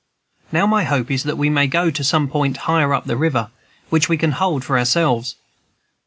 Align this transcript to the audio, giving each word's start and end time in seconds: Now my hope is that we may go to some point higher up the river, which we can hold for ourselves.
Now 0.51 0.65
my 0.65 0.83
hope 0.83 1.11
is 1.11 1.21
that 1.25 1.37
we 1.37 1.47
may 1.51 1.67
go 1.67 1.91
to 1.91 2.03
some 2.03 2.27
point 2.27 2.57
higher 2.65 2.91
up 2.91 3.05
the 3.05 3.15
river, 3.15 3.51
which 3.91 4.09
we 4.09 4.17
can 4.17 4.31
hold 4.31 4.63
for 4.65 4.79
ourselves. 4.79 5.35